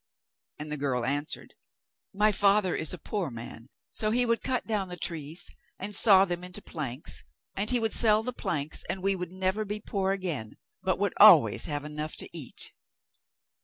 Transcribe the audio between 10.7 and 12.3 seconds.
but would always have enough to